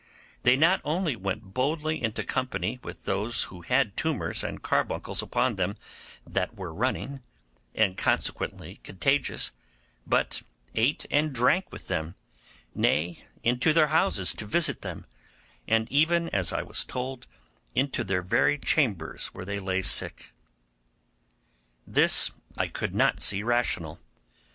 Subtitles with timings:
[0.41, 5.57] They not only went boldly into company with those who had tumours and carbuncles upon
[5.57, 5.77] them
[6.25, 7.21] that were running,
[7.75, 9.51] and consequently contagious,
[10.07, 10.41] but
[10.73, 12.15] ate and drank with them,
[12.73, 15.05] nay, into their houses to visit them,
[15.67, 17.27] and even, as I was told,
[17.75, 20.33] into their very chambers where they lay sick.
[21.85, 23.99] This I could not see rational.